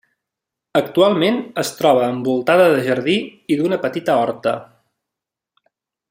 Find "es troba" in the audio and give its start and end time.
1.65-2.07